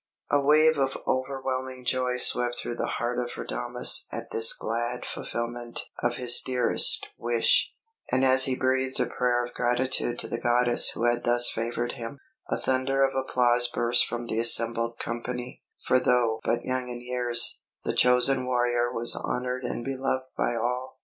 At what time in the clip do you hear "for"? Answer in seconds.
15.85-15.99